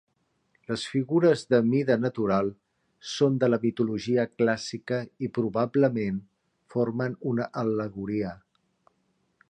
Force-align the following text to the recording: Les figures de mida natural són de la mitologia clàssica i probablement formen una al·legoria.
Les 0.69 0.83
figures 0.91 1.43
de 1.55 1.59
mida 1.65 1.97
natural 2.05 2.49
són 3.09 3.37
de 3.43 3.49
la 3.53 3.59
mitologia 3.67 4.25
clàssica 4.41 5.01
i 5.27 5.31
probablement 5.37 6.19
formen 6.77 7.19
una 7.35 7.51
al·legoria. 7.65 8.35